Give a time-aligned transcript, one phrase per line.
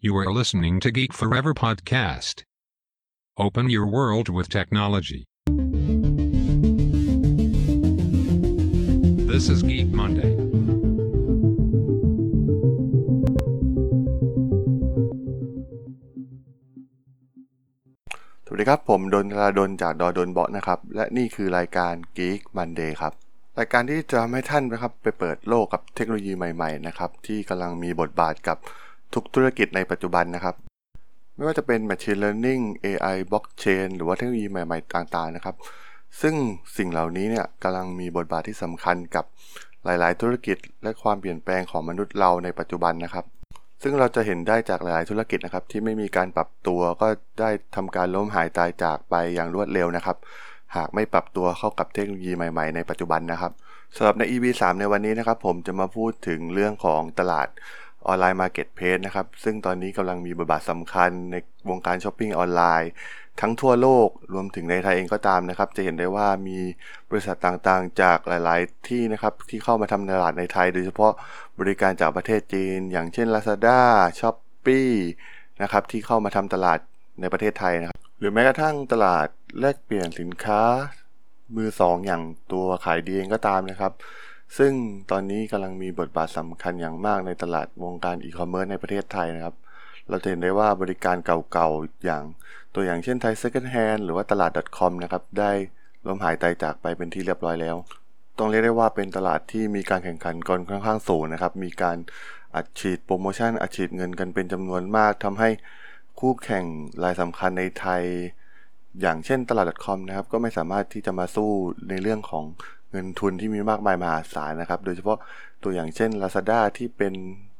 [0.00, 2.44] You are listening to Geek Forever podcast.
[3.36, 5.24] Open your world with technology.
[9.26, 10.32] This is Geek Monday.
[18.44, 23.12] สวัสดีครับ ผมดนทราดนจากดอดนเบาะนะครับ และนี่คือรายการ Geek Monday ครับ
[23.58, 28.58] รายการที่จะทำให้ท่านนะครับไปเปิดโลกกับเทคโนโลยีใหม่ ๆ นะครับ ที่กำลังมีบทบาทกับ
[29.14, 30.54] ทุกธุรกิจในปัจจุบันนะครับ
[31.34, 35.56] ไม่ว่าจะเป็น Machine Learning AI Blockchain หรือว่าเทคโนโลยีใหม่ๆ ต่างๆนะครับ
[36.20, 36.34] ซึ่ง
[36.76, 39.24] สิ่งเหล่านี้เนี่ยกำลังมีบทบาทที่สำคัญกับ
[39.84, 43.24] หลาย ๆ ธุรกิจและความเปลี่ยนแปลงของมนุษย์เราในปัจจุบันนะครับ
[43.82, 47.08] ซึ่งเราจะเห็นได้จากหลาย ๆ ธุรกิจนะครับ ที่ไม่มีการปรับตัวก็
[47.40, 50.16] ได้ทำการล้มหายตายจากไปอย่างรวดเร็วนะครับ
[50.76, 53.52] หากไม่ปรับตัวเข้ากับเทคโนโลยีใหม่ ๆ ในปัจจุบันนะครับ
[53.96, 57.48] สำหรับใน EP 3 ในวันนี้นะครับ ผมจะมาพูดถึงเรื่องของตลาด
[58.06, 61.36] online marketplace นะครับ ซึ่งตอนนี้กำลังมีบทบาทสำคัญใน
[61.68, 62.90] วงการช้อปปิ้งออนไลน์
[63.40, 66.58] ทั้งทั่วโลกรวมถึงในไทยเองก็ตามนะครับ จะเห็นได้ว่ามี
[67.10, 71.12] บริษัทต่างๆ จากหลายๆ ที่นะครับ ที่เข้ามาทำตลาดในไทย โดยเฉพาะ
[71.60, 73.80] บริการจากประเทศจีน อย่างเช่น Lazada,
[74.18, 74.30] s h o
[74.66, 74.88] p e e
[75.62, 76.78] นะครับที่เข้ามาทำตลาด
[77.20, 79.26] ในประเทศไทยนะครับ หรือแม้กระทั่งตลาด
[79.60, 80.62] แลกเปลี่ยนสินค้า
[81.56, 83.92] มือสองอย่างตัว Kaidee เองก็ตามนะครับ
[84.56, 84.72] ซึ่ง
[85.10, 89.54] ตอนนี้กำลังมีบทบาทสำคัญอย่างมากในตลาดวงการอีคอมเมิร์ซในประเทศไทยนะครับ
[90.08, 91.16] เราเห็นได้ว่าบริการ
[91.52, 92.22] เก่าๆ อย่าง
[92.74, 95.52] ตัวอย่างเช่นไทย Second Hand หรือว่าตลาด .com นะครับ ได้
[96.06, 97.76] ล้มหายตายจากไปเป็นที่เรียบร้อยแล้ว
[98.38, 101.96] ต้องเรียกได้ว่าเป็นตลาดที่มีการแข่งขันกันค่อนข้างสูงนะครับ มีการ
[102.56, 105.50] อัดฉีดโปรโมชั่นอัดฉีดเงินกันเป็นจำนวนมากทำให้
[106.20, 106.64] คู่แข่ง
[107.04, 108.02] รายสำคัญในไทย
[109.00, 111.50] อย่างเช่นตลาด .com นะครับ ก็ไม่สามารถที่จะมาสู้
[111.88, 112.44] ในเรื่องของ
[112.92, 115.18] เงินทุนที่มีมากมายมหาศาลนะครับ โดยเฉพาะ
[115.62, 117.12] ตัวอย่างเช่น Lazada ที่เป็น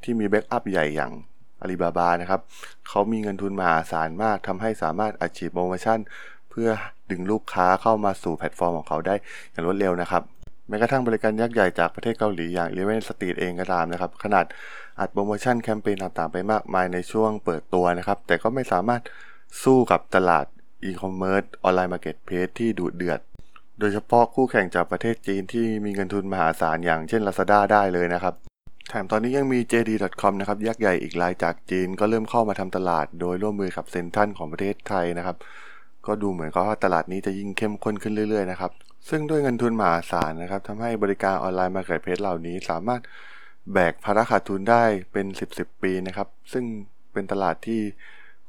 [0.05, 1.13] ที่มี backup ใหญ่อย่าง
[1.61, 2.41] อาลีบาบานะครับ
[2.89, 5.99] เขามีเงินทุนมหาศาลมากทำให้สามารถอัดฉีดโปรโมชั่น
[6.51, 6.69] เพื่อ
[7.11, 9.15] ดึงลูกค้าเข้ามาสู่แพลตฟอร์มของเขาได้
[9.53, 10.23] อย่างรวดเร็วนะครับ
[10.69, 14.45] แม้กระทั่งบริการยักษ์ใหญ่จากประเทศเกาหลีอย่าง Eleven Street เองก็ตามนะครับ ขนาด
[15.01, 19.03] อัดโปรโมชั่นแคมเปญต่างๆไปมากมายในช่วงเปิดตัวนะครับ แต่ก็ไม่สามารถ
[19.63, 20.47] สู้กับตลาด
[20.85, 23.21] อีคอมเมิร์ซ online marketplace ที่ดุเดือด
[23.79, 28.35] โดยเฉพาะคู่แข่งจากประเทศจีนที่มีเงินทุนมหาศาลอย่างเช่น Lazada ได้เลยนะครับ
[28.89, 35.37] แถมตอนนี้ยังมี JD.com นะครับยักษ์ใหญ่อีกรายจากจีนก็เริ่มเข้ามาทำตลาด โดยร่วมมือกับเซ็นทรัลของประเทศไทยนะครับ
[36.07, 38.73] ก็ดูเหมือนกับว่าตลาดนี้จะยิ่งเข้มข้นขึ้นเรื่อยๆนะครับ
[39.09, 43.01] ซึ่งด้วยเงินทุนมหาศาลนะครับทำให้บริการ online marketplace เหล่านี้ สามารถ
[43.73, 46.65] แบกภาระขาดทุนได้เป็น 10 10 ปีนะครับ ซึ่ง
[47.13, 47.81] เป็นตลาดที่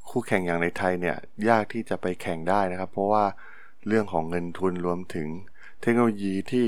[0.10, 1.18] คู่แข่งอย่างในไทยเนี่ย
[1.50, 3.26] ยากที่จะไปแข่งได้นะครับ เพราะว่า
[3.88, 5.28] เรื่องของเงินทุนรวมถึง
[5.82, 6.66] เทคโนโลยีที่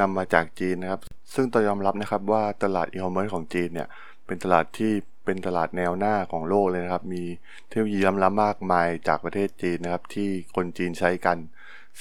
[0.00, 1.00] นำมาจากจีนนะครับ
[1.34, 3.88] ซึ่งต้องยอมรับนะครับว่าตลาดอีคอมเมิร์ซของจีนเนี่ย
[4.26, 4.92] เป็นตลาดที่
[5.24, 7.24] เป็นตลาดแนวหน้าของโลกเลยนะครับ มี
[7.68, 11.38] เทคโนโลยีล้ำๆมากมายจากประเทศจีนนะครับ ที่คนจีนใช้กัน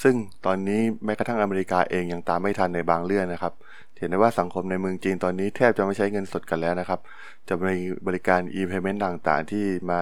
[0.01, 0.15] ซึ่ง
[0.45, 3.53] ตอนนี้แม้กระทั่งอเมริกาเองยังตามไม่ทันในบางเรื่องนะครับ
[3.97, 6.99] เห็นได้ว่าสังคมในเมืองจีนตอนนี้แทบจะไม่ใช้เงินสดกันแล้วนะครับ
[7.47, 7.75] จะมี
[8.07, 9.99] บริการ e-payment ต่างๆ ที่มา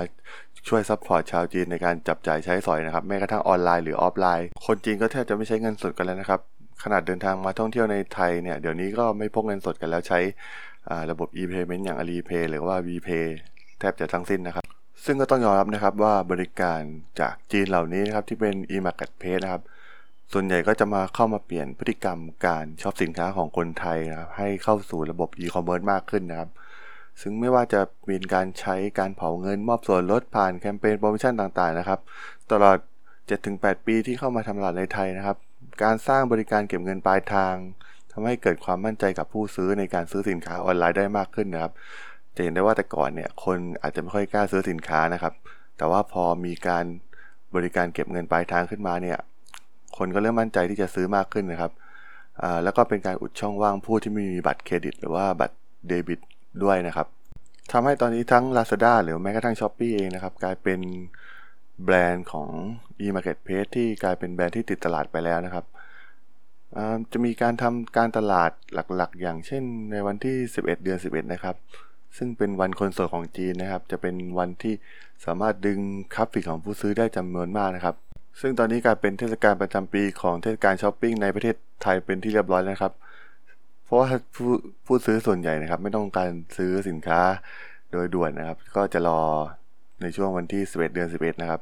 [0.68, 6.40] ช่วย support ชาวจีนในการจับจ่ายใช้สอยนะครับ แม้กระทั่งออนไลน์หรือออฟไลน์ คนจีนก็แทบจะไม่ใช้เงินสดกันแล้วนะครับ
[6.84, 10.20] ขนาดเดินทางมาท่องเที่ยวในไทยเนี่ยเดี๋ยวนี้ก็ไม่พกเงินสดกันแล้วใช้
[11.12, 13.26] ระบบ e-payment อย่าง Alipay หรือว่า WePay
[13.80, 14.66] แทบจะทั้งสิ้นนะครับ
[15.06, 16.82] ซึ่งก็ต้องยอมรับนะครับว่าบริการ
[17.20, 19.62] จากจีนเหล่านี้นะครับที่เป็น e-marketplace นะครับ
[20.34, 26.50] ส่วนใหญ่ก็จะมาเข้ามาเปลี่ยนพฤติกรรมการช็อปสินค้าของคนไทยนะครับให้เข้าสู่ระบบ e-commerce มากขึ้นนะครับ
[27.22, 32.00] ซึ่งไม่ว่าจะเป็นการใช้การเผาเงินมอบส่วนลดผ่านแคมเปญโปรโมชั่นต่างๆนะครับ
[32.52, 32.78] ตลอด
[33.32, 35.38] 7-8 ปีที่เข้ามาทำตลาดในไทยนะครับ
[35.84, 37.56] การสร้างบริการเก็บเงินปลายทาง
[38.12, 41.74] ทำให้เกิดความมั่นใจกับผู้ซื้อในการซื้อสินค้าออนไลน์ได้มากขึ้นนะครับ
[42.36, 45.34] จะเห็นได้ว่าแต่ก่อนเนี่ยคนอาจจะไม่ค่อยกล้าซื้อสินค้านะครับ
[45.78, 46.86] แต่ว่าพอมีการ
[47.56, 49.18] บริการเก็บเงินปลายทางขึ้นมาเนี่ย
[49.98, 51.72] คนก็เริ่มมั่นใจที่จะซื้อมากขึ้นนะครับ
[52.64, 55.58] แล้วก็เป็นการอุดช่องว่างผู้ที่ไม่มีบัตรเครดิต หรือว่าบัตร
[55.88, 56.20] เดบิต
[56.64, 57.08] ด้วยนะครับ
[57.72, 60.80] ทำให้ตอนนี้ทั้ง Lazada หรือแม้กระทั่ง s h อ p e e เองนะครับกลายเป็น
[61.84, 62.50] แบรนด์ของ
[63.02, 65.66] e-marketplace ที่กลายเป็นแบรนด์ที่ติดตลาดไปแล้วนะครับ
[67.12, 71.56] จะมีการทำการตลาดหลักๆ อย่างเช่นในวันที่ 11 เดือน 11 นะครับ
[72.18, 74.74] ซึ่งเป็นวันคนโสดของจีนนะครับ จะเป็นวันที่
[75.26, 75.80] สามารถดึง
[76.14, 77.96] traffic ของผู้ซื้อได้จำนวนมากนะครับ
[78.42, 82.94] ซึ่งตอนนี้กลายเป็นเทศกาลประจำปีของเทศกาลช้อปปิ้งในประเทศไทยเป็นที่เรียบร้อยแล้วนะครับ
[83.86, 84.50] เพราะว่าผู้
[84.86, 87.22] ผู้ซื้อส่วนใหญ่นะครับ ไม่ต้องการซื้อสินค้า
[87.92, 89.22] โดยด่วนนะครับ ก็จะรอ
[90.02, 91.62] ในช่วงวันที่ 11 เดือน 11 นะครับ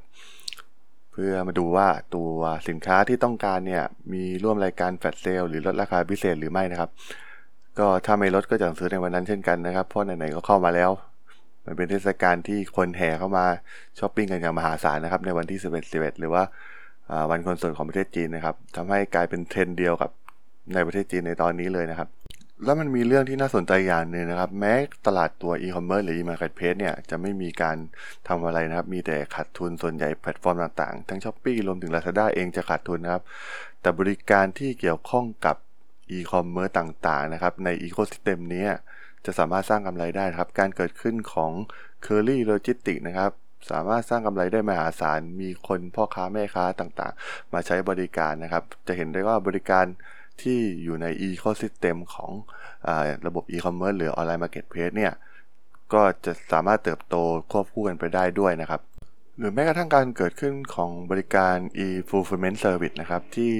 [1.11, 2.29] เพื่อมาดูว่าตัว
[2.69, 3.83] สินค้าที่ต้องการเนี่ย
[4.13, 6.89] มีร่วมรายการ flash sale หรือลดราคาพิเศษหรือไม่นะครับ
[7.79, 10.91] ก็ถ้าไม่ลดก็จะซื้อในวันนั้นเช่นกันนะครับ เพราะไหนๆก็เข้ามาแล้ว
[11.65, 13.45] มันเป็นเทศกาลที่คนแห่เข้ามา
[13.99, 16.43] ช้อปปิ้งกันอย่างมหาศาลนะครับ ในวันที่ 11 11 หรือว่า
[17.31, 20.09] วันคนสิร์ตของประเทศจีนนะครับทำให้กลายเป็นเทรนด์เดียวกับ
[20.73, 22.09] ในประเทศจีนในตอนนี้เลยนะครับ
[22.65, 24.73] แล้วมันมีเรื่องที่น่าสนใจอย่างหนึ่งนะครับ แม้
[25.07, 27.77] ตลาดตัวอีคอมเมิร์ซหรือ e-marketplace เนี่ยจะไม่มีการ
[28.27, 33.23] ทำกำไรนะครับ มีแต่ขาดทุนส่วนใหญ่แพลตฟอร์มต่างๆ ทั้ง Shopee รวมถึง Lazada เองจะขาดทุนนะครับ
[33.81, 35.55] แต่บริการที่เกี่ยวข้องกับ
[36.11, 38.67] อีคอมเมิร์ซต่างๆนะครับในอีโคซิสเต็มนี้
[39.25, 41.51] จะสามารถสร้างกำไรได้ครับ การเกิดขึ้นของ
[42.05, 43.31] Curly Logistics นะครับ
[43.71, 49.85] สามารถสร้างกำไรได้มหาศาล มีคนพ่อค้าแม่ค้าต่างๆ มาใช้บริการนะครับ จะเห็นได้ว่าบริการ
[50.41, 52.31] ที่อยู่ใน Ecosystem ของ
[52.87, 52.89] อ
[53.27, 55.13] ระบบ E-commerce หรือ Online Marketplace เนี่ย
[55.93, 57.15] ก็จะสามารถเติบโต
[57.51, 58.81] ควบคู่กันไปได้ด้วยนะครับ
[59.39, 61.55] หรือแม้กระทั่งการเกิดขึ้นของบริการ
[61.85, 63.51] e-fulfillment service นะครับ ที่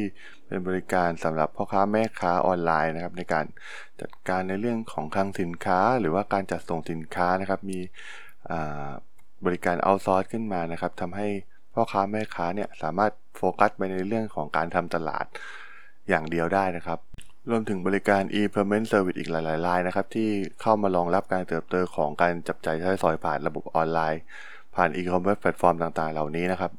[0.53, 3.45] เป็นบริการสำหรับพ่อค้าแม่ค้าออนไลน์นะครับ ในการ
[4.01, 7.79] จัดการในเรื่องของคลังสินค้า หรือว่าการจัดส่งสินค้านะครับ มี
[9.45, 11.27] บริการเอาซอร์สขึ้นมานะครับทำให้
[11.73, 15.25] พ่อค้าแม่ค้าเนี่ยสามารถโฟกัสไปในเรื่องของการทำตลาด
[16.09, 16.99] อย่างเดียวได้นะครับ
[17.49, 20.29] รวมถึงบริการ e-payment service อีกหลายๆรายนะครับ ที่
[20.61, 24.21] เข้ามารองรับการเติบโตของการจับจ่ายใช้สอยผ่านระบบออนไลน์
[24.75, 26.71] ผ่าน e-commerce แพลตฟอร์มต่างๆ เหล่านี้นะครับ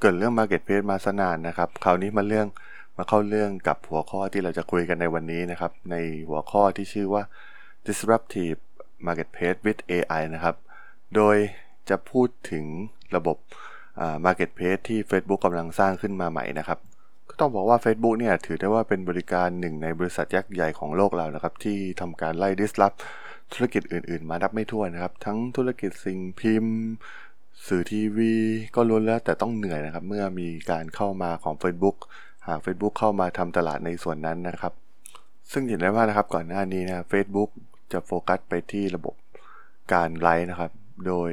[0.00, 2.46] เกิดเรื่อง marketplace มาสนานนะครับ คราวนี้มาเรื่อง
[2.98, 5.96] มาเข้าเรื่องกับหัวข้อที่เราจะคุยกันในวันนี้นะครับ ใน
[6.28, 7.22] หัวข้อที่ชื่อว่า
[7.86, 8.58] disruptive
[9.06, 10.56] marketplace with AI นะครับ
[11.14, 11.36] โดย
[11.88, 12.64] จะพูดถึง
[13.16, 13.36] ระบบ
[14.24, 16.78] marketplace ที่ Facebook กำลังสร้างขึ้นมาใหม่นะครับ
[17.28, 22.92] ก็ต้องบอกว่า Facebook เนี่ยถือได้ว่าเป็นบริการหนึ่งในบริษัทยักษ์ใหญ่ของโลกเรานะครับ ที่ทำการไล่ดิสลอฟ
[23.52, 26.76] ธุรกิจอื่นๆ มานับไม่ถ้วนนะครับ ทั้งธุรกิจสิ่งพิมพ์
[27.66, 28.32] สื่อทีวี
[28.74, 31.96] ก็ล้วนแล้วแต่ต้องเหนื่อยนะครับ เมื่อมีการเข้ามาของ Facebook
[32.48, 34.72] หาก Facebook เข้ามาทำตลาดในส่วนนั้นนะครับ
[35.52, 37.50] ซึ่งเห็นได้ว่านะครับก่อนหน้านี้นะ Facebook
[37.92, 39.14] จะโฟกัสไปที่ระบบ
[39.92, 40.72] การไลฟ์นะครับ
[41.06, 41.30] โดย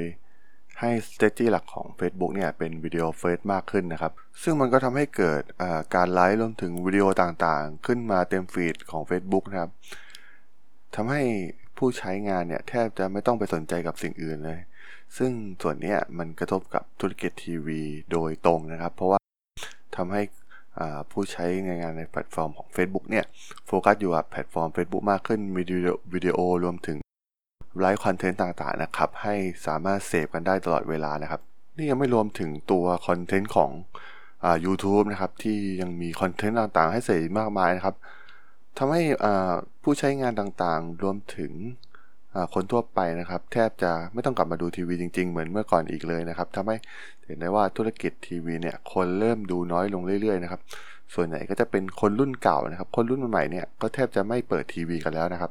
[0.80, 5.42] ให้ strategy หลักของ Facebook เนี่ยเป็นวิดีโอเฟซมากขึ้นนะครับ ซึ่งมันก็ทำให้เกิด
[5.94, 9.70] การไลฟ์รวมถึงวิดีโอต่างๆ ขึ้นมาเต็มฟีดของ Facebook นะครับ
[10.96, 11.22] ทำให้
[11.76, 14.60] ผู้ใช้งานเนี่ยแทบจะไม่ต้องไปสนใจกับสิ่งอื่นเลย
[15.16, 15.30] ซึ่ง
[15.62, 17.82] ส่วนนี้มันกระทบกับธุรกิจทีวี
[18.12, 19.18] โดยตรงนะครับ เพราะว่า
[19.96, 20.22] ทำให้
[21.10, 23.24] ผู้ใช้งานในแพลตฟอร์มของ Facebook เนี่ย
[23.66, 25.62] โฟกัสอยู่กับแพลตฟอร์ม Facebook มากขึ้นมี
[26.14, 26.98] วิดีโอรวมถึง
[27.80, 29.34] live content ต่างๆนะครับ ให้
[29.66, 31.40] สามารถเสพกันได้ตลอดเวลานะครับ
[31.76, 33.70] นี่ยังไม่รวมถึงตัว content ของ
[34.44, 37.96] อ่า YouTube นะครับ ที่ยังมี content ต่างๆ ให้เสพมากมายนะครับ
[38.78, 39.02] ทำให้
[39.82, 41.52] ผู้ใช้งานต่างๆ รวมถึง
[42.54, 46.76] คนทั่วไปนะครับ แทบจะไม่ต้องกลับมาดูทีวีจริง ๆ เหมือนเมื่อก่อนอีกเลยนะครับทำให้
[47.24, 50.60] เห็นได้ว่าธุรกิจทีวีเนี่ยคนเริ่มดูน้อยลงเรื่อยๆนะครับ
[51.14, 55.50] ส่วนใหญ่ก็จะเป็นคนรุ่นเก่านะครับ คนรุ่นใหม่เนี่ยก็แทบจะไม่เปิดทีวีกันแล้วนะครับ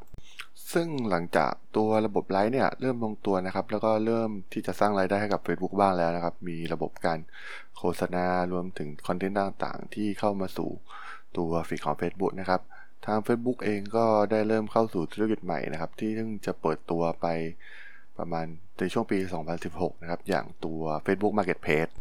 [0.73, 7.19] ซึ่งหลังจากตัวระบบไลฟ์เนี่ยเริ่มลงตัวนะครับ แล้วก็เริ่มที่จะสร้างรายได้ให้กับ Facebook บ้างแล้วนะครับ มีระบบการ
[7.77, 10.69] โฆษณารวมถึงคอนเทนต์ต่างๆ ที่เข้ามาสู่
[11.37, 12.61] ตัวฟีดของ Facebook นะครับ
[13.05, 17.27] ทาง Facebook เองก็ได้เริ่มเข้าสู่ธุรกิจใหม่นะครับ ที่เพิ่งจะเปิดตัวไป
[18.17, 18.45] ประมาณ
[18.77, 19.17] ในช่วงปี
[19.59, 21.91] 2016 นะครับ อย่างตัว Facebook Marketplace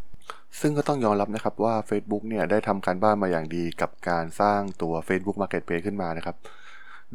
[0.59, 6.35] ซึ่งก็ต้องยอมรับนะครับว่า Facebook เนี่ยได้ทำการบ้านมาอย่างดีกับการสร้างตัว Facebook Marketplace ขึ้นมานะครับ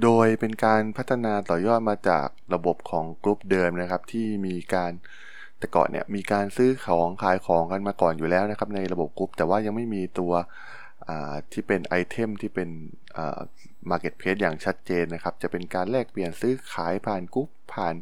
[0.02, 4.92] โดยเป็นการพัฒนาต่อยอดมาจากระบบของกลุ่มเดิมนะครับ ที่มีการ
[5.58, 10.32] แต่ก่อนเนี่ยมีการซื้อของขายของกันมาก่อนอยู่แล้วนะครับ ในระบบกลุ่มแต่ว่ายังไม่มีตัว
[11.52, 12.68] ที่เป็น item ที่เป็น
[13.88, 17.94] marketplace อย่างชัดเจนนะครับ จะเป็นการแลกเปลี่ยนซื้อขายผ่านกลุ่มผ่าน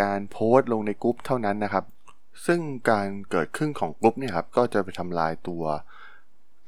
[0.00, 1.84] การโพสต์ลงในกลุ่มเท่านั้นนะครับ
[2.46, 5.64] ซึ่งการเกิดขึ้นของกลุ่มเนี่ยครับก็จะไปทำลายตัว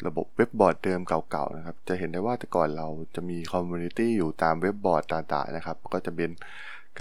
[0.06, 6.30] ระบบเว็บบอร์ดเดิมเก่าๆนะครับ จะเห็นได้ว่าแต่ก่อนเราจะมี community อยู่ตามเว็บบอร์ดต่างๆนะครับ ก็จะเป็น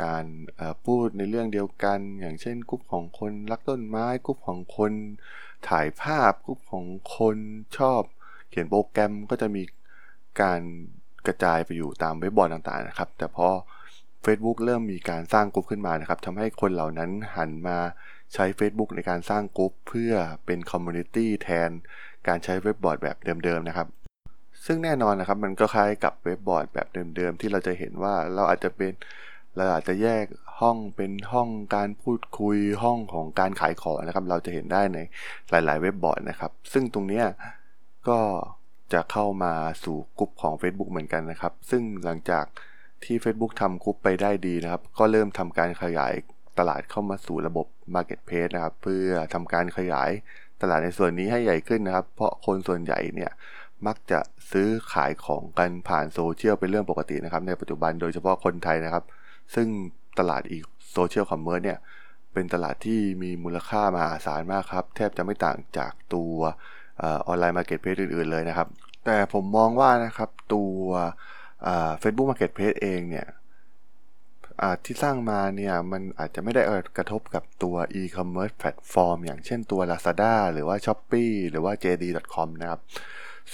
[0.02, 0.26] การ
[0.86, 4.92] พูดในเรื่องเดียวกัน อย่างเช่นกลุ่มของคนรักต้นไม้กลุ่มของคน
[5.70, 6.86] ถ่ายภาพกลุ่มของ
[7.18, 7.38] คน
[7.78, 8.02] ชอบ
[8.50, 9.62] เขียนโปรแกรมก็จะมี
[10.42, 10.62] การ
[11.28, 13.48] กระจายไปอยู่ตามเว็บบอร์ดต่างๆนะครับ แต่พอ
[14.26, 17.78] Facebook เริ่มมีการสร้างกลุ่มขึ้นมานะครับทำให้คนเหล่านั้นหันมา
[18.34, 20.14] ใช้ Facebook ในการสร้างกลุ่มเพื่อ
[20.46, 21.70] เป็น community แทน
[22.28, 23.88] การใช้เว็บบอร์ดแบบเดิมๆนะครับ
[24.66, 28.92] ซึ่งแน่นอนนะครับมันก็คล้ายกับเว็บบอร์ดแบบเดิมๆที่เราจะเห็นว่าเราอาจจะเป็น
[29.56, 30.26] เราอาจจะแยก
[30.60, 35.00] ห้องเป็นห้องการพูดคุยห้องของการขายของนะครับ เราจะเห็นได้ใน
[35.50, 37.24] หลาย ๆ เว็บบอร์ดนะครับ ซึ่งตรงนี้
[38.08, 38.20] ก็
[38.94, 39.54] จะเข้ามา
[39.84, 42.46] สู่กลุ่มของ Facebook เหมือนกันนะครับ ซึ่งหลังจาก
[43.04, 46.14] ที่ Facebook ทำกลุ่มไปได้ดีนะครับ ก็เริ่มทำการขยาย
[46.60, 47.66] ตลาดเข้ามาสู่ระบบ
[47.96, 50.10] Marketplace นะครับ เพื่อทำการขยาย
[50.62, 53.32] ตลาดในส่วนนี้ให้ใหญ่ขึ้นนะครับ เพราะคนส่วนใหญ่เนี่ย
[53.88, 54.20] มักจะ
[54.52, 59.04] ซื้อขายของกันผ่านโซเชียลเป็นเรื่องปกตินะครับ ในปัจจุบันโดยเฉพาะคนไทยนะครับ
[59.56, 59.68] ซึ่ง
[60.20, 60.64] ตลาดอีก
[60.94, 61.78] social commerce เนี่ย
[62.34, 66.36] เป็นตลาดที่มีมูลค่ามหาศาลมากครับ แทบจะไม่ต่างจากตัว
[67.04, 68.68] online marketplace อื่นๆเลยนะครับ
[69.06, 70.78] แต่ผมมองว่านะครับตัว
[72.00, 73.28] Facebook Marketplace เองเนี่ย
[74.86, 76.62] ที่สร้างมาเนี่ยมันอาจจะไม่ได้
[76.98, 82.82] กระทบกับตัว e-commerce แพลตฟอร์มอย่างเช่นตัว Lazada หรือว่า Shopee หรือว่า JD.com นะครับ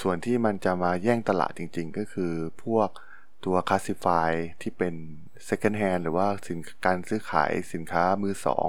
[0.01, 2.33] ส่วนที่มันจะมาแย่งตลาดจริงๆ ก็คือ
[2.63, 2.89] พวก
[3.45, 4.95] ตัว Classify ที่เป็น
[5.47, 8.67] Second Hand หรือว่าสินการซื้อขายสินค้ามือสอง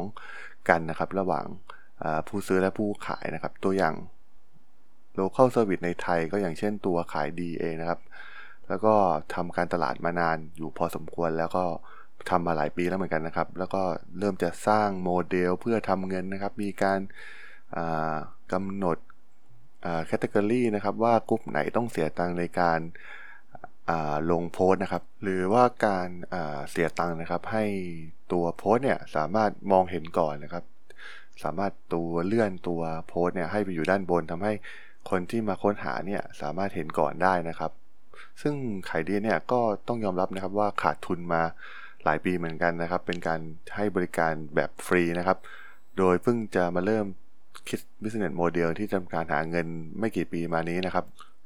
[0.69, 1.47] กันนะครับ ระหว่าง
[2.29, 3.95] ผู้ซื้อและผู้ขายนะครับ ตัวอย่าง
[5.21, 8.01] local service ในไทยก็อย่างเช่นตัวขายดีเองนะครับ
[8.69, 8.95] แล้วก็
[9.35, 11.65] ทำการตลาดมานานอยู่พอสมควรแล้วก็
[12.31, 13.83] ทำมาหลายปีแล้วเหมือนกันนะครับ แล้วก็
[14.19, 17.01] เริ่มจะสร้างโมเดลเพื่อทำเงินนะครับ มีการ
[18.53, 18.99] กำหนด
[20.07, 22.81] แคตตากรีนะครับว่ากลุ่มไหนต้องเสียตังในการ
[24.31, 26.09] ลงโพสต์นะครับ หรือว่าการ
[26.71, 27.65] เสียตังนะครับ ให้
[28.33, 30.65] ตัวโพสต์เนี่ยสามารถมองเห็นก่อนนะครับ
[31.45, 34.53] สามารถตัวเลื่อนตัวโพสต์เนี่ยให้ไปอยู่ด้านบนทำให้
[35.11, 37.73] คนที่มาค้นหาเนี่ยสามารถเห็นก่อนได้นะครับ
[38.43, 38.55] ซึ่ง
[38.89, 41.43] ขายดียเนี่ยก็ต้องยอมรับนะครับว่าขาดทุนมา
[42.05, 43.41] หลายปีเหมือนกันนะครับ เป็นการ
[43.77, 45.39] ให้บริการแบบฟรีนะครับ
[45.99, 47.07] โดยเพิ่งจะมาเริ่ม
[47.69, 49.67] คิด business model ที่ทำการหาเงิน
[49.99, 51.05] ไม่กี่ปีมานี้นะครับ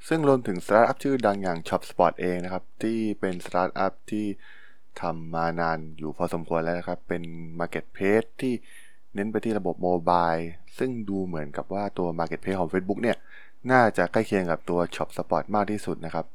[0.09, 4.27] ซึ่งรวมถึงสตาร์ทอัพชื่อดังอย่าง ShopSpot เองนะครับ ที่เป็นสตาร์ทอัพที่
[5.01, 7.23] ทำมานานอยู่พอสมควรแล้วนะครับ เป็น
[7.61, 8.55] Marketplace ที่
[9.15, 10.33] เน้นไปที่ระบบ mobile
[10.79, 13.17] ซึ่งดูเหมือนกับว่าตัว Marketplace ของ Facebook เนี่ย
[13.71, 16.27] น่าจะใกล้เคียงกับตัว ShopSpot มากที่สุดนะครับ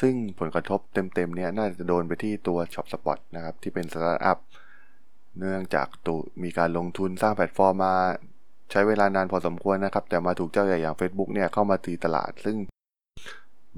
[0.00, 4.38] ซึ่งผลกระทบเต็มๆเนี่ยน่าจะโดนไปที่ตัว ShopSpot นะครับ ที่เป็นสตาร์ทอัพ
[5.38, 7.94] เนื่องจากตัวมีการลงทุนสร้างแพลตฟอร์มมา
[8.70, 12.56] ใช้เวลานานพอสมควรนะครับ แต่มาถูกเจ้าใหญ่อย่าง Facebook เนี่ยเข้ามาตีตลาด ซึ่ง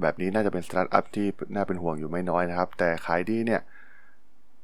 [0.01, 3.61] แบบนี้น่าจะเป็นสตาร์ทอัพที่น่าเป็นห่วงอยู่ไม่น้อยนะครับ แต่ Kaidee เนี่ย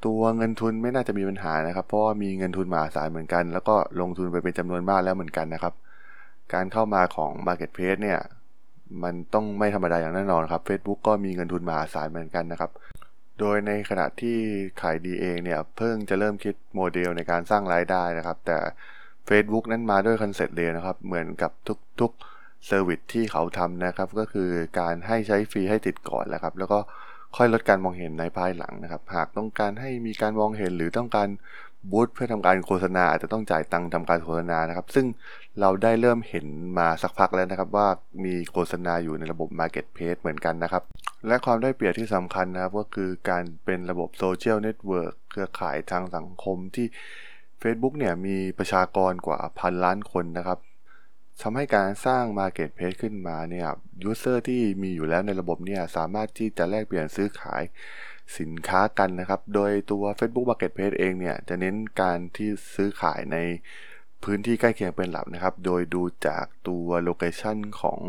[0.04, 5.74] ตัวเงินทุนไม่น่าจะมีปัญหานะครับ เพราะว่ามีเงินทุนมหาศาลเหมือนกัน แล้วก็ลงทุนไปเป็นจำนวนมากแล้วเหมือนกันนะครับ
[6.54, 8.20] การเข้ามาของ Marketplace เนี่ย
[9.02, 12.70] มันต้องไม่ธรรมดาอย่างแน่นอนครับ Facebook ก็มีเงินทุนมหาศาลเหมือนกันนะครับ
[13.38, 14.36] โดยในขณะที่
[14.82, 18.58] Kaidee เองเนี่ย เพิ่งจะเริ่มคิดโมเดลในการสร้างรายได้นะครับ แต่
[19.28, 21.52] Facebook นั้นมาด้วยคอนเซ็ปต์เลยนะครับ เหมือนกับ
[22.00, 24.50] ทุกๆ service ที่เขาทำนะครับ ก็คือ
[24.80, 26.78] การให้ใช้ฟรีให้ติดก่อนแล้วครับ แล้วก็
[27.36, 31.28] ค่อยลดการมองเห็นในภายหลังนะครับ หากต้องการให้มีการมองเห็นหรือต้องการ
[31.90, 35.06] boost เพื่อทำการโฆษณาอาจจะต้องจ่ายตังค์ทำการโฆษณานะครับ ซึ่ง
[35.60, 36.46] เราได้เริ่มเห็น
[36.78, 37.88] มาสักพักแล้วนะครับว่า
[38.24, 40.82] มีโฆษณาอยู่ในระบบ Marketplace เหมือนกันนะครับ
[41.26, 46.86] และความได้เปรียบที่สำคัญนะครับ ก็คือการเป็นระบบ social network เครือข่ายทางสังคมที่
[47.62, 50.58] Facebook เนี่ยมีประชากรกว่าพันล้านคนนะครับ
[51.42, 53.68] ทำให้การสร้าง Marketplace ขึ้นมาเนี่ย
[54.02, 57.62] user ที่มีอยู่แล้วในระบบเนี่ยสามารถที่จะแลกเปลี่ยนซื้อขาย
[58.38, 63.38] สินค้ากันนะครับ โดยตัว Facebook Marketplace เองเนี่ยจะเน้นการที่ซื้อขายใน
[64.24, 68.00] พื้นที่ใกล้เคียงเป็นหลักนะครับ โดยดูจากตัว location ของ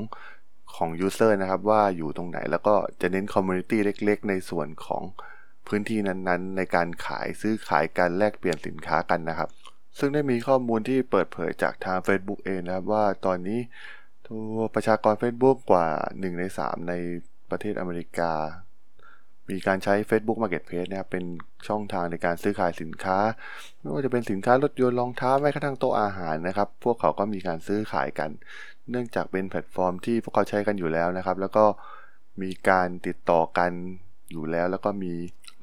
[0.76, 5.04] ของ user นะครับว่าอยู่ตรงไหนแล้วก็จะเน้น community เล็ก ๆ ในส่วนของ
[5.68, 9.50] พื้นที่นั้นๆ ในการขายซื้อขายการแลกเปลี่ยนสินค้ากันนะครับ
[9.98, 13.60] ซึ่งได้มีข้อมูลที่เปิดเผยจากทาง Facebook เองนะครับว่าตอนนี้
[14.28, 16.94] ตัวประชากร Facebook กว่า 1 ใน 3 ใน
[17.50, 18.34] ประเทศอเมริกา
[19.50, 21.26] มีการใช้ Facebook Marketplace นะครับเป็น
[21.68, 23.18] ช่องทางในการซื้อขายสินค้า
[23.80, 28.30] ไม่ว่าจะเป็นสินค้ารถยนต์รองเท้าแม้กระทั่งโต๊ะอาหารนะครับ พวกเขาก็มีการซื้อขายกัน
[28.90, 31.66] เนื่องจากเป็นแพลตฟอร์มที่พวกเขาใช้กันอยู่แล้วนะครับ แล้วก็
[32.42, 33.72] มีการติดต่อกัน
[34.32, 35.14] อยู่แล้ว แล้วก็มี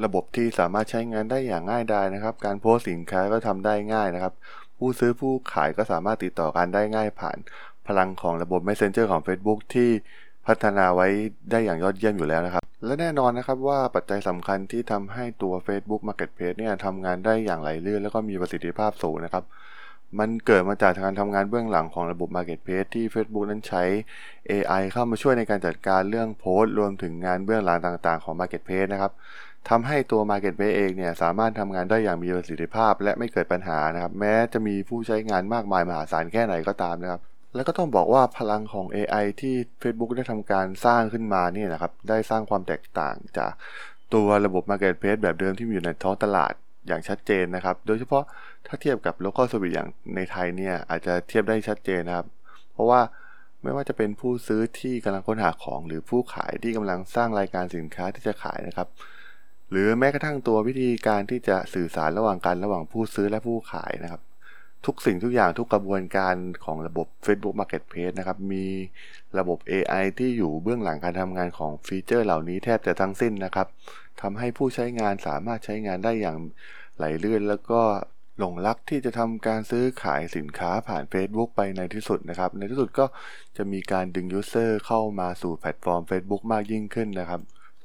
[0.04, 4.34] ระบบที่สามารถใช้งานได้อย่างง่ายดายนะครับ การโพสสินค้าก็ทำได้ง่ายนะครับ
[4.78, 7.38] ผู้ซื้อผู้ขายก็สามารถติดต่อกันได้ง่ายผ่าน
[7.86, 9.90] พลังของระบบ Messenger ของ Facebook ที่
[10.46, 11.06] พัฒนาไว้
[11.50, 19.44] ได้อย่างยอดเยี่ยมอยู่แล้วนะครับ และแน่นอนนะครับว่าปัจจัยสำคัญที่ทำให้ตัว Facebook Marketplace เนี่ยทำงานได้อย่างไหลลื่นแล้วก็มีประสิทธิภาพสูงนะครับ
[20.18, 23.84] มันเกิดมาจากการทำงานเบื้องหลังของระบบ Marketplace ที่ Facebook นั้นใช้
[24.50, 29.12] AI เข้ามาช่วยในการจัดการเรื่องโพสต์ รวมถึงงานเบื้องหลังต่างๆ ของ Marketplace นะครับ
[29.68, 37.20] ทำให้ตัว Marketplace เองเนี่ยสามารถทำงานได้อย่างมีประสิทธิภาพ และไม่เกิดปัญหานะครับ แม้จะมีผู้ใช้งานมากมายมหาศาลแค่ไหนก็ตามนะครับ
[37.54, 43.52] แล้วก็ต้องบอกว่าพลังของ AI ที่ Facebook ได้ทำการสร้างขึ้นมาเนี่ยนะครับ ได้สร้างความแตกต่างจาก
[44.14, 46.52] ตัวระบบ Marketplace แบบเดิมที่มีอยู่ในท้องตลาด
[46.86, 48.22] อย่างชัดเจนนะครับ โดยเฉพาะ
[48.66, 52.26] ถ้าเทียบกับ local service อย่างในไทยเนี่ยอาจจะเทียบได้ชัดเจนนะครับ
[52.72, 53.00] เพราะว่า
[53.62, 58.88] ไม่ว่าจะเป็นผู้ซื้อที่กำลังค้นหาของ หรือผู้ขายที่กำลังสร้างรายการสินค้าที่จะขายนะครับ
[59.70, 64.20] หรือแม้กระทั่งตัววิธีการที่จะสื่อสารระหว่างกันระหว่างผู้ซื้อและผู้ขายนะครับ
[64.86, 68.66] ทุกสิ่งทุกอย่างทุกกระบวนการของระบบ Facebook Marketplace นะครับ มี
[69.38, 73.66] ระบบ AI ที่อยู่เบื้องหลังการทำงานของฟีเจอร์เหล่านี้แทบจะทั้งสิ้นนะครับ
[74.20, 76.38] ทำให้ผู้ใช้งานสามารถใช้งานได้อย่าง
[76.96, 77.80] ไหลลื่น แล้วก็
[78.38, 83.04] หลงรักที่จะทำการซื้อขายสินค้าผ่าน Facebook ไปในที่สุดนะครับ ในที่สุดก็
[83.56, 87.40] จะมีการดึง user เข้ามาสู่แพลตฟอร์ม Facebook มากยิ่งขึ้นนะครับ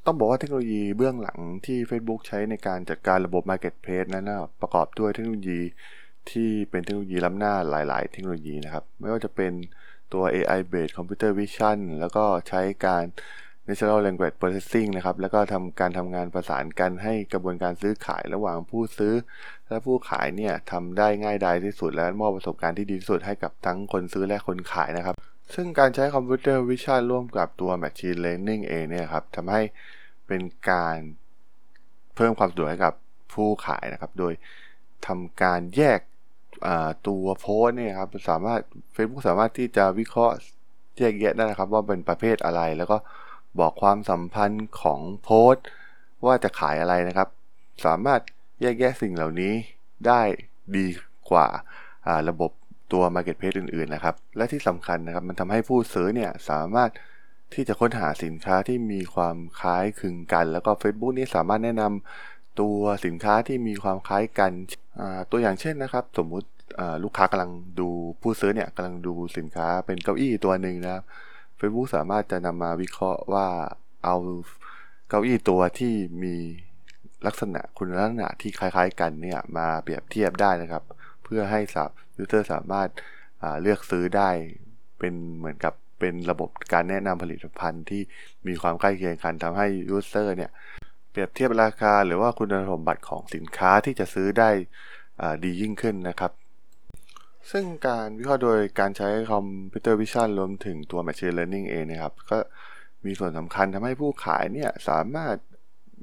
[0.06, 5.62] ต้องบอกว่าเทคโนโลยีเบื้องหลังที่ Facebook ใช้ในการจัดการระบบ Marketplace นั้นนะประกอบด้วยเทคโนโลยี
[6.32, 9.52] ที่เป็นเทคโนโลยีล้ำหน้าหลาย ๆ เทคโนโลยีนะครับ ไม่ว่าจะเป็น
[10.14, 13.04] ตัว AI based computer vision แล้วก็ใช้การ
[13.68, 19.14] natural language processing นะครับ แล้วก็ทำการทำงานประสานกันให้กระบวนการซื้อขายระหว่างผู้ซื้อ
[19.68, 25.16] และผู้ขายเนี่ยทำได้ง่ายดายที่สุด และมอบประสบการณ์ที่ดีที่สุดให้กับทั้งคนซื้อและคนขายนะครับ
[25.56, 29.62] ซึ่งการใช้ computer vision ร่วมกับตัว Machine Learning เองเนี่ยครับทำให้
[30.28, 30.98] เป็นการ
[32.16, 32.94] เพิ่มความสะดวกให้กับ
[33.34, 34.34] ผู้ขายนะครับ โดย
[35.08, 36.00] ทำการแยก
[37.08, 38.62] ตัวโพสต์เนี่ยครับสามารถ
[38.96, 40.36] Facebook สามารถที่จะวิเคราะห์
[40.98, 42.98] แยกแยะได้นะครับ ว่าเป็นประเภทอะไร แล้วก็
[43.60, 45.54] บอกความสัมพันธ์ของโพส
[46.26, 47.28] ว่าจะขายอะไรนะครับ
[47.86, 48.22] สามารถ
[48.62, 49.54] แยกแยะสิ่งเหล่านี้
[50.08, 50.22] ได้
[50.78, 50.88] ดี
[51.32, 51.48] กว่า
[52.30, 52.52] ระบบ
[52.92, 56.90] ตัว Marketplace อื่นๆนะครับ และที่สำคัญนะครับ มันทำให้ผู้ซื้อเนี่ยสามารถ
[57.54, 64.52] ที่จะค้นหาสินค้าที่มีความคล้ายคลึงกัน แล้วก็ Facebook นี่สามารถแนะนำ ตัวสินค้าที่มีความคล้ายกัน
[65.32, 66.48] ตัวอย่างเช่นนะครับ สมมุติ
[67.04, 67.90] ลูกค้ากำลังดู
[68.22, 71.04] ผู้ซื้อเนี่ยกำลังดูสินค้าเป็นเก้าอี้ตัวหนึ่งนะครับ
[71.60, 73.48] Facebook สามารถจะนำมาวิเคราะห์ว่า
[74.06, 74.16] เอา
[75.10, 76.36] เก้าอี้ตัวที่มี
[77.26, 80.84] ลักษณะคุณลักษณะที่คล้ายๆ กันเนี่ยมาเปรียบเทียบได้นะครับ
[81.24, 82.90] เพื่อให้ตัว user สามารถ
[83.62, 84.30] เลือกซื้อได้
[85.00, 88.02] เป็นเหมือนกับเป็นระบบการแนะนำผลิตภัณฑ์ที่
[88.48, 90.52] มีความใกล้เคียงกันทำให้ user เนี่ย
[91.20, 94.50] รียบเทียบราคา หรือว่าคุณสมบัติของสินค้าที่จะซื้อได้
[95.44, 96.32] ดียิ่งขึ้นนะครับ
[97.52, 102.38] ซึ่งการวิเคราะห์โดยการใช้ Computer Vision รวมถึงตัว Machine Learning เองนะครับ ก็
[103.06, 105.36] มีส่วนสำคัญทำให้ผู้ขายเนี่ยสามารถ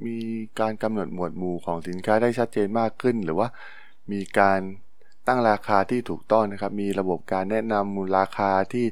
[0.07, 0.19] มี
[0.61, 3.49] การกำหนดหมวดหมู่ของสินค้าได้ชัดเจนมากขึ้น หรือว่า
[4.13, 4.61] มีการ
[5.27, 8.87] ตั้งราคาที่ถูกต้องนะครับ มีระบบการแนะนำมูลราคาที่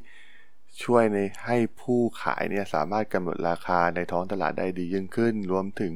[0.83, 5.93] ช่วยในให้ผู้ขายเนี่ยสามารถกำหนดราคาในท้องตลาดได้ดียิ่งขึ้น รวมถึง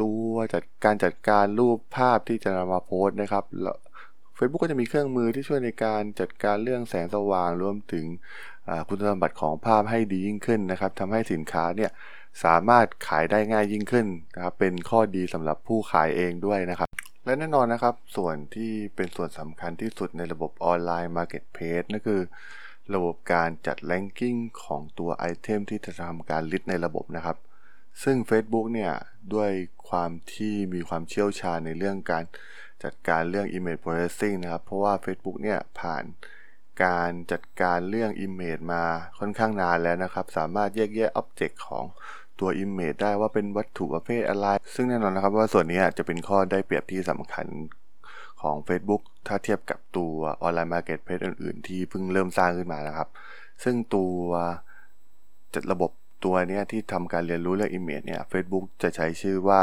[0.00, 3.44] ตัวจัดการจัดการรูปภาพที่จะนำมาโพสต์นะครับ
[4.36, 8.04] Facebook ก็จะมีเครื่องมือที่ช่วยในการจัดการเรื่องแสงสว่าง รวมถึง
[8.88, 11.90] คุณสมบัติของภาพให้ดียิ่งขึ้นนะครับทำให้สินค้าเนี่ย
[12.44, 16.88] สามารถขายได้ง่ายยิ่งขึ้นนะครับเป็นข้อดีสำหรับผู้ขายเองด้วยนะครับ
[17.24, 22.20] และแน่นอนนะครับ ส่วนที่เป็นส่วนสำคัญที่สุดในระบบออนไลน์ Marketplace นั่นคือ
[22.94, 27.36] ระบบการจัด ranking ของตัว item ที่จะทำการ list ในระบบนะครับ
[28.02, 28.92] ซึ่ง Facebook เนี่ย
[29.34, 29.50] ด้วย
[29.88, 32.24] ความที่มีความเชี่ยวชาญในเรื่องการ
[32.84, 36.04] จัดการเรื่อง Image Processing นะครับ เพราะว่า Facebook เนี่ยผ่าน
[36.84, 38.84] การจัดการเรื่อง Image มา
[39.18, 41.84] ค่อนข้างนานแล้วนะครับ สามารถแยกแยะ Object ของ
[42.40, 47.46] ตัว Image ได้ว่าเป็นวัตถุประเภทอะไร ซึ่งแน่นอนนะครับว่าส่วนนี้จะเป็นข้อได้เปรียบที่สำคัญ
[48.42, 53.08] ของ Facebook ถ้าเทียบกับตัวออนไลน์ Marketplace อื่น ๆ ที่เพิ่งเริ่มสร้างขึ้นมานะครับ
[53.64, 54.14] ซึ่งตัว
[55.54, 55.90] จัดระบบ
[56.24, 59.60] ตัวนี้ที่ทำการเรียนรู้เรื่อง Image เนี่ย Facebook จะใช้ชื่อว่า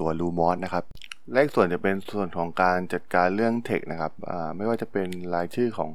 [0.00, 0.84] ตัว Lumos นะครับ
[1.32, 4.12] อีกส่วนจะเป็นส่วนของการจัดการเรื่องเทคนะครับ
[4.56, 5.90] ไม่ว่าจะเป็นรายชื่อของ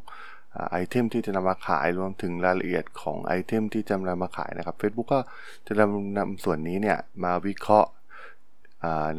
[0.72, 5.20] item ที่จะนำมาขายรวมถึงรายละเอียดของ item ที่จะนำมาขายนะครับ Facebook ก็
[5.68, 7.90] จะนำนำส่วนนี้เนี่ยมาวิเคราะห์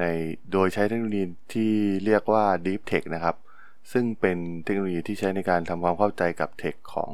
[0.00, 0.04] ใน
[0.52, 1.22] โดยใช้เทคโนโลยี
[1.54, 1.72] ที่
[2.04, 3.36] เรียกว่า Deep Tech นะครับ
[3.92, 7.10] ซึ่งเป็นเทคโนโลยีที่ใช้ในการทำความเข้าใจกับเทคของ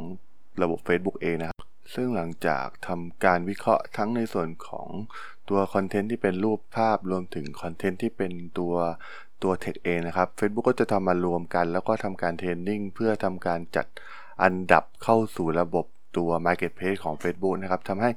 [0.62, 1.62] ระบบ Facebook เองนะครับ
[1.94, 4.88] ซึ่งหลังจากทำการวิเคราะห์ทั้งในส่วนของ
[5.48, 8.74] ตัวคอนเทนต์ที่เป็นรูปภาพรวมถึงคอนเทนต์ที่เป็นตัว
[9.42, 13.86] ตัวเทคเองนะครับ Facebook ก็จะทำมารวมกัน แล้วก็ทำการเทรนนิ่งเพื่อทำการจัด
[14.42, 18.10] อันดับเข้าสู่ระบบตัว Marketplace ของ Facebook นะครับทำให้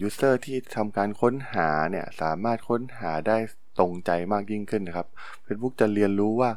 [0.00, 3.36] user ที่ทำการค้นหาเนี่ยสามารถค้นหาได้
[3.78, 5.06] ตรงใจมากยิ่งขึ้นนะครับ
[5.46, 6.50] Facebook จะเรียนรู้ว่า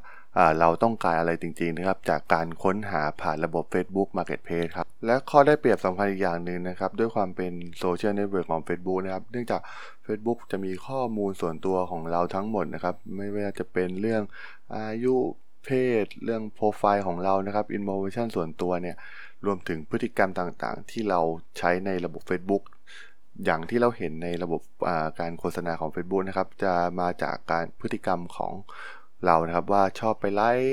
[0.60, 9.62] เราต้องการอะไรจริงๆนะครับ จากการค้นหาผ่านระบบ Facebook Marketplace ครับ และข้อได้เปรียบสำคัญอีกอย่างหนึ่งนะครับ ด้วยความเป็น Social Network ของ Facebook นะครับ เนื่องจาก
[10.06, 14.22] Facebook จะมีข้อมูลส่วนตัวของเราทั้งหมดนะครับ ไม่ว่าจะเป็นเรื่อง
[14.78, 15.16] อายุ
[15.66, 15.70] เพ
[16.04, 18.96] ศ เรื่องโปรไฟล์ของเรานะครับ information ส่วนตัวเนี่ย
[19.46, 21.20] รวมถึงพฤติกรรมต่างๆ ที่เรา
[21.58, 22.64] ใช้ในระบบ Facebook
[23.46, 24.62] อย่างที่เราเห็นในระบบ
[25.20, 28.54] การโฆษณาของ Facebook นะครับ จะมาจากการพฤติกรรมของ
[29.26, 30.72] เรานะครับ ว่าชอบไปไลค์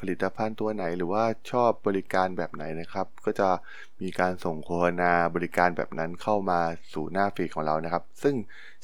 [0.00, 3.48] ผลิตภัณฑ์ตัวไหน หรือว่าชอบบริการแบบไหนนะครับ ก็จะ
[4.00, 6.60] มีการส่งโฆษณาบริการแบบนั้นเข้ามา
[6.92, 8.34] สู่หน้า feed ของเรานะครับ ซึ่ง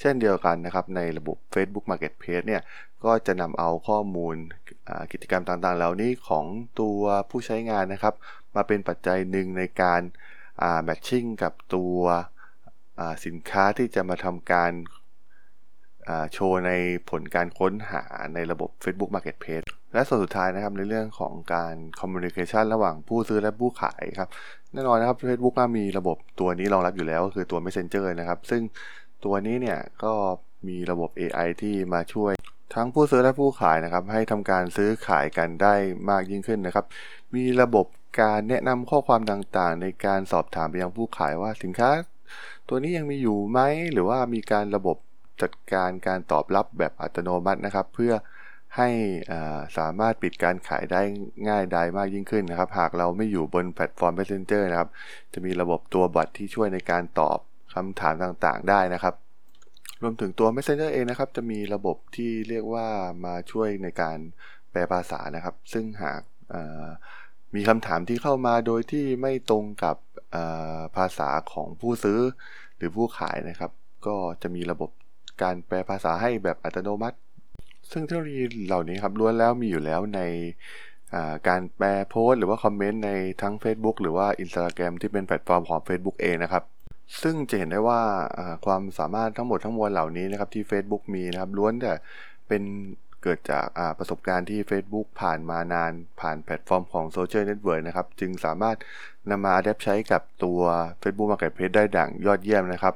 [0.00, 2.62] เช่นเดียวกันนะครับในระบบ Facebook Marketplace เนี่ย
[3.04, 4.36] ก็จะนำเอาข้อมูล
[5.12, 6.46] กิจกรรมต่างๆ เหล่านี้ของ
[6.80, 8.14] ตัวผู้ใช้งานนะครับ
[8.54, 10.02] มาเป็นปัจจัยหนึ่งในการ
[10.84, 11.98] แมทชิ่งกับตัว
[13.26, 14.72] สินค้าที่จะมาทำการ
[16.32, 16.72] โชว์ใน
[17.10, 18.02] ผลการค้นหา
[18.34, 24.28] ในระบบ Facebook Marketplace และส่วนสุดท้ายนะครับในเรื่องของการ communication ระหว่างผู้ซื้อและผู้ขายครับ
[24.72, 28.62] แน่นอนนะครับ Facebook มีระบบตัวนี้รองรับอยู่แล้วก็คือตัว Messenger นะครับ ซึ่ง
[29.24, 30.12] ตัวนี้เนี่ยก็
[30.68, 32.32] มีระบบ AI ที่มาช่วย
[32.74, 35.74] ทั้งผู้ซื้อและผู้ขายนะครับ ให้ทำการซื้อขายกันได้
[36.10, 36.84] มากยิ่งขึ้นนะครับ
[37.34, 37.86] มีระบบ
[38.20, 41.90] การแนะนำข้อความต่างๆ ในการสอบถามไปยังผู้ขายว่าสินค้า
[42.68, 43.60] ตัวนี้ยังมีอยู่ไหม
[43.92, 44.96] หรือว่ามีการระบบ
[45.42, 48.12] จัดการการตอบรับแบบอัตโนมัตินะครับ เพื่อ
[48.76, 48.88] ให้
[49.78, 51.02] สามารถปิดการขายได้
[51.48, 54.90] ง่ายดายมากยิ่งขึ้นนะครับ หากเราไม่อยู่บนแพลตฟอร์ม Messenger นะครับ
[55.32, 57.38] จะมีระบบตัวบัตรที่ช่วยในการตอบ
[57.74, 59.14] คำถามต่างๆ ได้นะครับ
[60.02, 62.86] รวมถึงตัว Messenger เองนะครับ จะมีระบบที่เรียกว่า
[63.24, 64.18] มาช่วยในการ
[64.70, 66.20] แปลภาษานะครับ ซึ่งหาก
[67.54, 69.96] มีคำถามที่เข้ามาโดยที่ไม่ตรงกับ
[70.96, 72.20] ภาษาของผู้ซื้อ
[72.76, 73.72] หรือผู้ขายนะครับ
[74.06, 74.90] ก็จะมีระบบ
[75.42, 77.16] การแปลภาษาให้แบบอัตโนมัติ
[77.90, 80.20] ซึ่งเทคโนโลยีเหล่านี้ครับล้วนแล้วมีอยู่แล้วใน
[81.48, 83.10] การแปลโพสต์หรือว่าคอมเมนต์ใน
[83.42, 86.64] ทั้ง Facebook หรือว่า Instagram ที่เป็นแพลตฟอร์มของ Facebook เองนะครับ
[87.22, 88.00] ซึ่งจะเห็นได้ว่า
[88.66, 91.92] ความสามารถทั้งหมดทั้งมวลเหล่านี้นะครับที่ Facebook มีนะครับล้วนแต่
[92.48, 92.62] เป็น
[93.22, 93.66] เกิดจาก
[93.98, 98.76] ประสบการณ์ที่ Facebook ผ่านมานานผ่านแพลตฟอร์มของ Social Network นะครับ จึงสามารถ
[99.30, 100.60] นำมา adapt ใช้กับตัว
[101.02, 102.94] Facebook Marketplace ได้อย่างยอดเยี่ยมนะครับ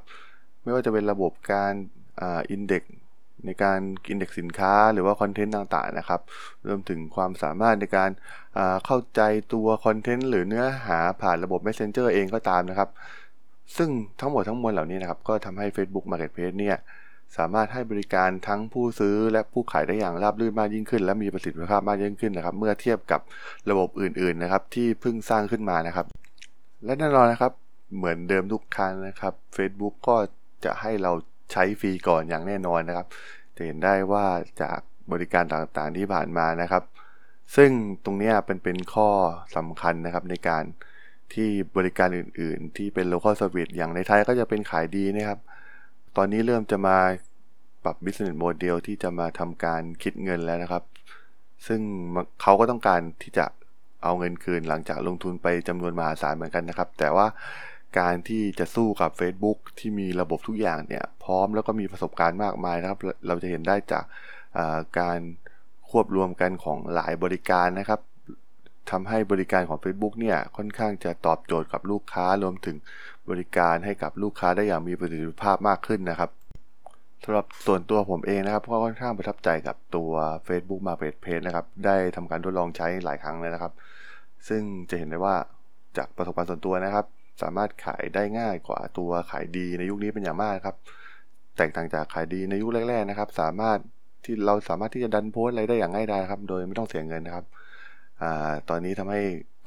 [0.63, 1.73] ไม่ว่าจะเป็นระบบการ
[2.51, 2.83] index
[3.47, 3.81] ในการ
[4.11, 6.21] อินเด็กสินค้าหรือว่าคอนเทนต์ต่างๆนะครับ
[6.67, 8.11] รวมถึงความสามารถในการ
[8.87, 9.21] เข้าใจ
[9.53, 12.89] ตัวคอนเทนต์หรือเนื้อหาผ่านระบบ Messenger เองก็ตามนะครับ
[13.77, 16.77] ซึ่งทั้งหมดทั้งมวลเหล่านี้นะครับ ก็ทำให้ Facebook Marketplace เนี่ย
[17.37, 23.21] สามารถให้บริการทั้งผู้ซื้อและผู้ขายได้อย่างราบรื่นมากยิ่งขึ้น และมีประสิทธิภาพมากยิ่งขึ้นนะครับ เมื่อเทียบกับ
[23.71, 26.07] ระบบอื่นๆนะครับ ที่เพิ่งสร้างขึ้นมานะครับ
[26.85, 27.53] และแน่นอนนะครับ
[27.97, 30.17] เหมือนเดิมทุกครั้งนะครับ Facebook ก็
[30.65, 31.13] จะให้เรา
[31.53, 33.07] ใช้ฟรีก่อนอย่างแน่นอนนะครับ
[33.57, 34.27] จะเห็นได้ว่า
[34.63, 34.79] จาก
[35.13, 36.83] บริการต่างๆที่ผ่านมานะครับ
[37.57, 37.71] ซึ่ง
[38.05, 39.09] ตรงนี้เป็นเป็นข้อ
[39.57, 40.65] สำคัญนะครับในการ
[41.35, 45.41] ที่บริการอื่น ๆ ที่เป็น local service อย่างในไทยก็จะเป็นขายดีนะครับ
[46.17, 46.99] ตอนนี้เริ่มจะมา
[47.85, 50.85] ปรับ business model ที่จะมาทำการคิดเงินแล้วนะครับ
[51.67, 51.81] ซึ่ง
[52.43, 53.47] เขาก็ต้องการที่จะ
[54.03, 57.27] เอาเงินคืนหลังจากลงทุนไปจำนวนมหาศาลเหมือนกันนะครับ แต่ว่า
[57.99, 64.05] การที่จะสู้กับ Facebook ที่มีระบบทุกอย่างเนี่ย พร้อมแล้วก็มีประสบการณ์มากมายนะครับ เราจะเห็นได้จาก
[65.01, 65.19] การ
[65.91, 68.01] ควบรวมกันของหลายบริการนะครับ
[68.91, 72.77] ทำให้บริการของ Facebook เนี่ยค่อนข้างจะตอบโจทย์กับลูกค้ารวมถึง
[73.31, 76.31] บริการให้กับลูกค้าได้อย่างมีประสิทธิภาพมากขึ้นนะครับ
[77.25, 80.11] สำหรับส่วนตัวผมเองนะครับก็ค่อนข้างประทับใจกับตัว
[80.47, 83.73] Facebook Marketplace นะครับ ได้ทำการทดลองใช้หลายครั้งเลยนะครับ
[84.49, 85.37] ซึ่งจะเห็นได้ว่า
[85.97, 87.07] จากประสบการณ์ส่วนตัวนะครับ
[87.43, 90.77] สามารถขายได้ง่ายกว่าตัวขายดีในยุคนี้เป็นอย่างมากครับ
[91.57, 93.79] แตกต่างจากขายดีในยุคแรก ๆนะครับ สามารถ
[94.25, 97.45] ที่เราสามารถที่จะดันโพสอะไรได้อย่างง่ายดายครับ โดยไม่ต้องเสียเงินนะครับ
[98.69, 99.21] ตอนนี้ทำให้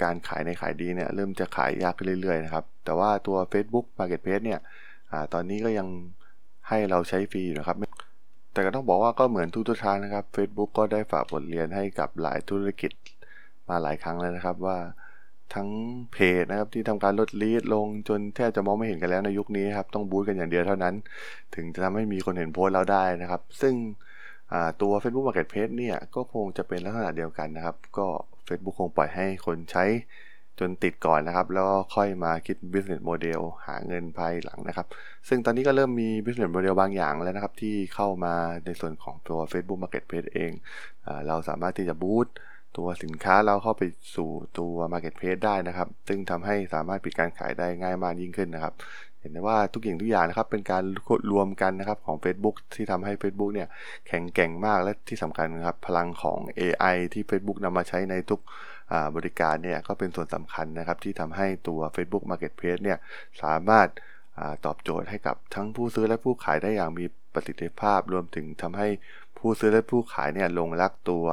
[0.04, 4.60] การขายในขายดีเนี่ยเริ่มจะขายยากขึ้นเรื่อยๆนะครับแต่ว่าตัว Facebook Marketplace เนี่ย
[5.12, 5.88] อตอนนี้ก็ยัง
[6.70, 7.78] ให้เราใช้ฟรีนะครับ
[8.54, 12.92] แต่ก็ต้องบอกว่าก็เหมือนทุกๆทางนะครับ Facebook ก็ได้ฝากบทเรียนให้กับหลายธุรกิจ
[13.70, 14.78] มาหลายครั้งแล้วนะครับว่า
[15.56, 15.70] ทั้ง
[16.14, 20.94] เพจนะครับที่ทำการลดลีดลงจนแทบจะมองไม่เห็นกันแล้วในยุคนี้ครับต้องบูตกันอย่างเดียวเท่านั้น
[21.56, 23.76] ถึงจะทำให้มีคนเห็นโพสต์เราได้นะครับ ซึ่ง
[24.82, 28.08] ตัว Facebook Marketplace เนี่ยก็คงจะเป็นลักษณะเดียวกันนะครับ ก็
[28.48, 29.86] Facebook คงปล่อยให้คนใช้
[30.60, 34.88] จนติดก่อนนะครับ แล้วค่อยมาคิด business model หาเงินภายหลังนะครับ
[35.28, 40.52] ซึ่งตอนนี้ก็เริ่มมี business model บางอย่างแล้วนะครับ ที่เข้ามาในส่วนของตัว Facebook Marketplace เอง
[41.04, 42.28] เอเราสามารถที่จะบูต
[42.78, 43.84] ตัวสินค้าเราเข้าไป
[44.16, 44.30] สู่
[44.60, 48.74] ตัว Marketplace ได้นะครับ ซึ่งทำให้สามารถปิดการขายได้ง่ายมากยิ่งขึ้นนะครับ
[49.26, 50.84] ห็นได้ว่าทุกอย่างทุกอย่างนะครับเป็นการ
[51.32, 53.68] รวมกันนะครับของ Facebook ที่ทำให้ Facebook เนี่ย
[54.08, 58.40] แข็งแกร่งมากและที่สำคัญนะครับพลังของ AI ที่ Facebook นำมาใช้ในทุก
[59.16, 62.98] บริการเนี่ยก็เป็นส่วนสำคัญนะครับที่ทำให้ตัว Facebook Marketplace เนี่ย
[63.44, 63.88] สามารถ
[64.66, 68.88] ตอบโจทย์ให้กับทั้งผู้ซื้อและผู้ขายได้อย่างมีประสิทธิภาพ รวมถึงทำให้
[69.38, 71.26] ผู้ซื้อและผู้ขายเนี่ยลงรักตัว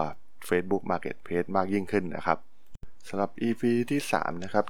[0.49, 2.39] Facebook Marketplace มากยิ่งขึ้นนะครับ
[3.09, 4.65] สำหรับ EP ที่ 3 นะครับ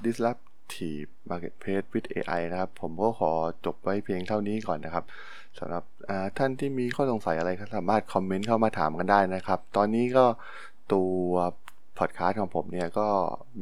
[0.71, 3.31] Disruptive Marketplace with AI นะครับ ผมก็ขอ
[3.65, 5.05] จบไว้เพียงเท่านี้ก่อนนะครับ
[5.59, 5.83] สำหรับ
[6.37, 10.25] ท่านที่มีข้อสงสัยอะไรก็สามารถคอมเมนต์เข้ามาถามกันได้นะครับ ตอนนี้ก็
[10.93, 11.23] ตัว
[11.99, 13.07] พอดคาสต์ของผมเนี่ยก็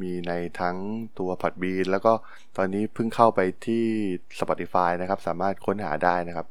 [0.02, 0.78] มีในทั้ง
[1.20, 2.14] ตัว Podbean แล้วก็
[2.58, 3.86] ตอนนี้เพิ่งเข้าไปที่
[4.40, 6.48] Spotify นะครับ สามารถค้นหาได้นะครับ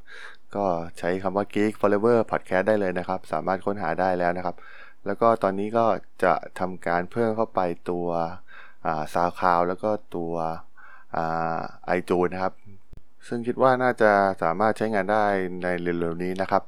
[0.57, 0.65] ก็
[0.99, 4.57] ใช้คำว่า Geek Forever Podcast ได้เลยนะครับ สามารถค้นหาได้แล้วนะครับ
[5.07, 5.87] แล้วก็ตอนนี้ก็
[6.25, 7.61] จะทำการเพิ่มเข้าไป
[7.91, 8.07] ตัว
[9.15, 10.33] ซาวคลาวแล้วก็ตัว
[11.87, 12.55] ไอจูนนะครับ
[13.29, 14.11] ซึ่งคิดว่าน่าจะ
[14.43, 15.25] สามารถใช้งานได้
[15.63, 16.63] ในเร็วๆนี้นะครับ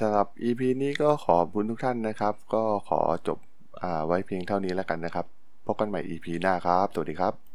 [0.00, 3.38] สำหรับ EP นี้ก็ขอบคุณทุกท่านนะครับ ก็ขอจบ
[3.82, 5.26] อไว้เพียงเท่านี้แล้วกันนะครับ
[5.66, 7.45] พบกันใหม่ EP หน้าครับ สวัสดีครับ